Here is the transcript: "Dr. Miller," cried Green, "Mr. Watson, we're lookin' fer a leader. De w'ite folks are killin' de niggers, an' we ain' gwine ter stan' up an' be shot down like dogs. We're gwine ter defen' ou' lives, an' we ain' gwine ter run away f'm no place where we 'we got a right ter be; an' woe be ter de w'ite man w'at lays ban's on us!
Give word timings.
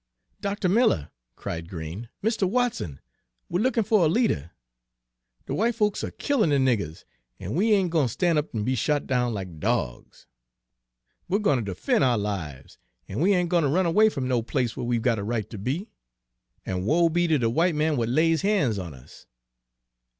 "Dr. 0.41 0.67
Miller," 0.67 1.11
cried 1.35 1.69
Green, 1.69 2.09
"Mr. 2.23 2.49
Watson, 2.49 2.99
we're 3.49 3.59
lookin' 3.61 3.83
fer 3.83 3.97
a 3.97 4.07
leader. 4.07 4.49
De 5.45 5.53
w'ite 5.53 5.75
folks 5.75 6.03
are 6.03 6.09
killin' 6.09 6.49
de 6.49 6.57
niggers, 6.57 7.03
an' 7.39 7.53
we 7.53 7.73
ain' 7.73 7.87
gwine 7.87 8.05
ter 8.05 8.13
stan' 8.13 8.35
up 8.35 8.55
an' 8.55 8.63
be 8.63 8.73
shot 8.73 9.05
down 9.05 9.31
like 9.31 9.59
dogs. 9.59 10.25
We're 11.29 11.37
gwine 11.37 11.63
ter 11.63 11.73
defen' 11.75 12.01
ou' 12.01 12.17
lives, 12.17 12.79
an' 13.07 13.19
we 13.19 13.35
ain' 13.35 13.47
gwine 13.47 13.61
ter 13.61 13.69
run 13.69 13.85
away 13.85 14.07
f'm 14.09 14.27
no 14.27 14.41
place 14.41 14.75
where 14.75 14.87
we 14.87 14.97
'we 14.97 15.03
got 15.03 15.19
a 15.19 15.23
right 15.23 15.47
ter 15.47 15.59
be; 15.59 15.91
an' 16.65 16.83
woe 16.85 17.07
be 17.07 17.27
ter 17.27 17.37
de 17.37 17.45
w'ite 17.47 17.75
man 17.75 17.93
w'at 17.93 18.09
lays 18.09 18.41
ban's 18.41 18.79
on 18.79 18.95
us! 18.95 19.27